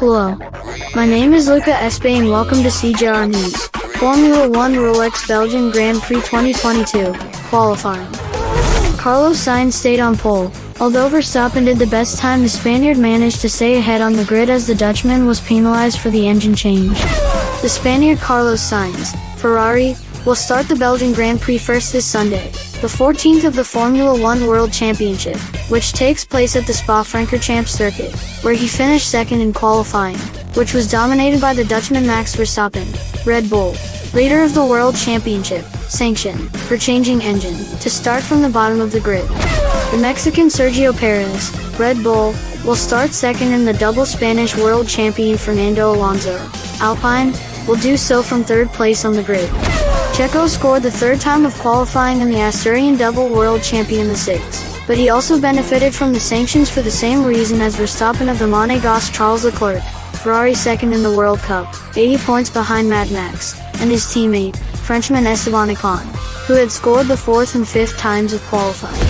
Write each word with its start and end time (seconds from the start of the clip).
Hello. 0.00 0.34
My 0.94 1.04
name 1.04 1.34
is 1.34 1.46
Luca 1.46 1.72
Espe 1.72 2.16
and 2.16 2.30
welcome 2.30 2.62
to 2.62 2.70
CJR 2.70 3.30
News. 3.30 3.66
Formula 3.98 4.48
1 4.48 4.72
Rolex 4.76 5.28
Belgian 5.28 5.70
Grand 5.70 6.00
Prix 6.00 6.22
2022. 6.22 7.12
Qualifying. 7.50 8.10
Carlos 8.96 9.44
Sainz 9.44 9.74
stayed 9.74 10.00
on 10.00 10.16
pole. 10.16 10.50
Although 10.80 11.10
Verstappen 11.10 11.66
did 11.66 11.78
the 11.78 11.86
best 11.86 12.18
time, 12.18 12.40
the 12.40 12.48
Spaniard 12.48 12.96
managed 12.96 13.42
to 13.42 13.50
stay 13.50 13.76
ahead 13.76 14.00
on 14.00 14.14
the 14.14 14.24
grid 14.24 14.48
as 14.48 14.66
the 14.66 14.74
Dutchman 14.74 15.26
was 15.26 15.38
penalized 15.42 15.98
for 15.98 16.08
the 16.08 16.26
engine 16.26 16.54
change. 16.54 16.98
The 17.60 17.68
Spaniard 17.68 18.20
Carlos 18.20 18.62
Sainz, 18.62 19.14
Ferrari, 19.36 19.96
will 20.24 20.34
start 20.34 20.66
the 20.66 20.76
Belgian 20.76 21.12
Grand 21.12 21.42
Prix 21.42 21.58
first 21.58 21.92
this 21.92 22.06
Sunday, 22.06 22.50
the 22.80 22.86
14th 22.86 23.44
of 23.44 23.54
the 23.54 23.64
Formula 23.64 24.18
One 24.18 24.46
World 24.46 24.72
Championship, 24.72 25.36
which 25.68 25.92
takes 25.92 26.24
place 26.24 26.56
at 26.56 26.66
the 26.66 26.72
Spa-Francorchamps 26.72 27.68
circuit, 27.68 28.14
where 28.42 28.54
he 28.54 28.66
finished 28.66 29.10
second 29.10 29.42
in 29.42 29.52
qualifying, 29.52 30.16
which 30.54 30.72
was 30.72 30.90
dominated 30.90 31.42
by 31.42 31.52
the 31.52 31.64
Dutchman 31.64 32.06
Max 32.06 32.34
Verstappen, 32.34 32.86
Red 33.26 33.50
Bull, 33.50 33.76
leader 34.14 34.42
of 34.42 34.54
the 34.54 34.64
World 34.64 34.96
Championship, 34.96 35.66
sanction 35.90 36.48
for 36.68 36.78
changing 36.78 37.20
engine 37.20 37.56
to 37.80 37.90
start 37.90 38.22
from 38.22 38.40
the 38.40 38.48
bottom 38.48 38.80
of 38.80 38.92
the 38.92 39.00
grid. 39.00 39.28
The 39.90 39.98
Mexican 40.00 40.46
Sergio 40.46 40.96
Perez, 40.96 41.54
Red 41.78 42.02
Bull, 42.02 42.34
will 42.64 42.76
start 42.76 43.10
second 43.10 43.52
in 43.52 43.66
the 43.66 43.74
double 43.74 44.06
Spanish 44.06 44.56
World 44.56 44.88
Champion 44.88 45.36
Fernando 45.36 45.92
Alonso, 45.92 46.38
Alpine, 46.80 47.34
will 47.68 47.76
do 47.76 47.98
so 47.98 48.22
from 48.22 48.42
third 48.42 48.70
place 48.70 49.04
on 49.04 49.12
the 49.12 49.22
grid. 49.22 49.50
Checo 50.20 50.46
scored 50.46 50.82
the 50.82 50.90
third 50.90 51.18
time 51.18 51.46
of 51.46 51.54
qualifying 51.60 52.20
in 52.20 52.28
the 52.28 52.42
Asturian 52.42 52.98
double 52.98 53.30
world 53.30 53.62
champion 53.62 54.06
the 54.06 54.14
six, 54.14 54.70
but 54.86 54.98
he 54.98 55.08
also 55.08 55.40
benefited 55.40 55.94
from 55.94 56.12
the 56.12 56.20
sanctions 56.20 56.68
for 56.68 56.82
the 56.82 56.90
same 56.90 57.24
reason 57.24 57.62
as 57.62 57.74
Verstappen 57.74 58.30
of 58.30 58.38
the 58.38 58.44
Monegasque 58.44 59.14
Charles 59.14 59.46
Leclerc, 59.46 59.82
Ferrari 60.22 60.52
second 60.52 60.92
in 60.92 61.02
the 61.02 61.16
World 61.16 61.38
Cup, 61.38 61.74
80 61.96 62.18
points 62.18 62.50
behind 62.50 62.86
Mad 62.86 63.10
Max, 63.10 63.58
and 63.80 63.90
his 63.90 64.04
teammate, 64.04 64.58
Frenchman 64.84 65.26
Esteban 65.26 65.74
Ocon, 65.74 66.04
who 66.44 66.52
had 66.52 66.70
scored 66.70 67.06
the 67.06 67.16
fourth 67.16 67.54
and 67.54 67.66
fifth 67.66 67.96
times 67.96 68.34
of 68.34 68.42
qualifying. 68.42 69.00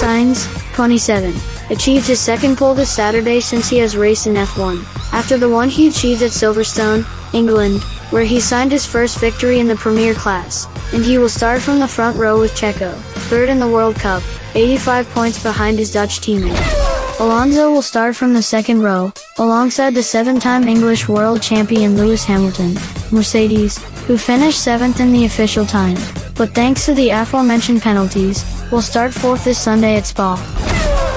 Sainz, 0.00 0.48
27, 0.74 1.32
achieved 1.70 2.08
his 2.08 2.18
second 2.18 2.58
pole 2.58 2.74
this 2.74 2.90
Saturday 2.90 3.38
since 3.38 3.68
he 3.68 3.78
has 3.78 3.96
raced 3.96 4.26
in 4.26 4.34
F1, 4.34 4.82
after 5.12 5.38
the 5.38 5.48
one 5.48 5.68
he 5.68 5.86
achieved 5.86 6.20
at 6.20 6.32
Silverstone, 6.32 7.06
England, 7.32 7.80
where 8.12 8.24
he 8.24 8.38
signed 8.38 8.70
his 8.70 8.84
first 8.84 9.18
victory 9.18 9.58
in 9.58 9.66
the 9.66 9.74
Premier 9.74 10.12
class, 10.12 10.68
and 10.92 11.02
he 11.02 11.16
will 11.16 11.30
start 11.30 11.62
from 11.62 11.78
the 11.78 11.88
front 11.88 12.16
row 12.16 12.38
with 12.38 12.54
Checo, 12.54 12.94
third 13.30 13.48
in 13.48 13.58
the 13.58 13.66
World 13.66 13.96
Cup, 13.96 14.22
85 14.54 15.08
points 15.10 15.42
behind 15.42 15.78
his 15.78 15.90
Dutch 15.90 16.20
teammate. 16.20 17.18
Alonso 17.18 17.70
will 17.70 17.82
start 17.82 18.14
from 18.14 18.34
the 18.34 18.42
second 18.42 18.82
row, 18.82 19.10
alongside 19.38 19.94
the 19.94 20.02
seven-time 20.02 20.68
English 20.68 21.08
world 21.08 21.40
champion 21.40 21.96
Lewis 21.96 22.22
Hamilton, 22.24 22.74
Mercedes, 23.10 23.78
who 24.04 24.18
finished 24.18 24.62
seventh 24.62 25.00
in 25.00 25.12
the 25.12 25.24
official 25.24 25.64
time, 25.64 25.96
but 26.34 26.54
thanks 26.54 26.84
to 26.84 26.94
the 26.94 27.10
aforementioned 27.10 27.80
penalties, 27.80 28.44
will 28.70 28.82
start 28.82 29.14
fourth 29.14 29.44
this 29.44 29.58
Sunday 29.58 29.96
at 29.96 30.04
Spa. 30.04 30.36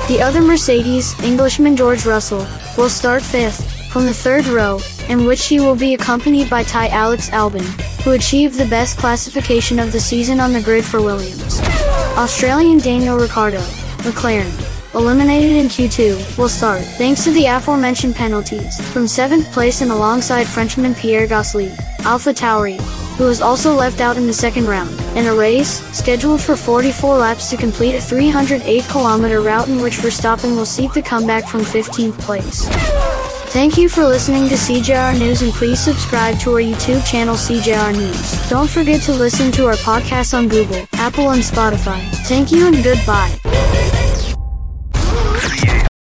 The 0.07 0.21
other 0.21 0.39
Mercedes, 0.39 1.19
Englishman 1.23 1.75
George 1.75 2.05
Russell, 2.05 2.47
will 2.77 2.89
start 2.89 3.21
fifth, 3.21 3.74
from 3.95 4.05
the 4.05 4.13
third 4.13 4.45
row, 4.47 4.77
in 5.07 5.25
which 5.25 5.45
he 5.45 5.61
will 5.61 5.73
be 5.73 5.93
accompanied 5.93 6.49
by 6.49 6.61
Thai 6.63 6.89
Alex 6.89 7.29
Albon, 7.29 7.63
who 8.03 8.11
achieved 8.11 8.55
the 8.55 8.65
best 8.65 8.97
classification 8.97 9.79
of 9.79 9.93
the 9.93 9.99
season 10.01 10.41
on 10.41 10.51
the 10.51 10.61
grid 10.61 10.83
for 10.83 11.01
Williams. 11.01 11.61
Australian 12.17 12.79
Daniel 12.79 13.17
Ricciardo, 13.17 13.61
McLaren, 14.03 14.51
eliminated 14.93 15.51
in 15.51 15.67
Q2, 15.67 16.37
will 16.37 16.49
start, 16.49 16.81
thanks 16.81 17.23
to 17.23 17.31
the 17.31 17.45
aforementioned 17.45 18.15
penalties, 18.15 18.81
from 18.91 19.05
7th 19.05 19.49
place 19.53 19.79
and 19.79 19.91
alongside 19.91 20.43
Frenchman 20.43 20.93
Pierre 20.93 21.25
Gasly, 21.25 21.73
Alpha 21.99 22.33
Tauri, 22.33 22.77
who 23.15 23.23
was 23.23 23.39
also 23.39 23.73
left 23.73 24.01
out 24.01 24.17
in 24.17 24.27
the 24.27 24.33
second 24.33 24.65
round, 24.65 24.91
in 25.15 25.27
a 25.27 25.33
race 25.33 25.79
scheduled 25.97 26.41
for 26.41 26.57
44 26.57 27.17
laps 27.17 27.49
to 27.49 27.55
complete 27.55 27.95
a 27.95 28.01
308 28.01 28.83
kilometer 28.89 29.39
route 29.39 29.69
in 29.69 29.81
which 29.81 29.99
Verstappen 29.99 30.57
will 30.57 30.65
seek 30.65 30.91
the 30.91 31.01
comeback 31.01 31.47
from 31.47 31.61
15th 31.61 32.19
place. 32.19 33.24
Thank 33.49 33.77
you 33.77 33.87
for 33.87 34.03
listening 34.03 34.49
to 34.49 34.55
CJR 34.55 35.17
News 35.17 35.41
and 35.41 35.53
please 35.53 35.79
subscribe 35.79 36.37
to 36.39 36.51
our 36.51 36.59
YouTube 36.59 37.05
channel 37.05 37.35
CJR 37.35 37.95
News. 37.95 38.49
Don't 38.49 38.69
forget 38.69 39.01
to 39.03 39.13
listen 39.13 39.51
to 39.53 39.65
our 39.67 39.75
podcast 39.75 40.37
on 40.37 40.49
Google, 40.49 40.85
Apple 40.93 41.31
and 41.31 41.41
Spotify. 41.41 42.01
Thank 42.27 42.51
you 42.51 42.67
and 42.67 42.83
goodbye. 42.83 43.33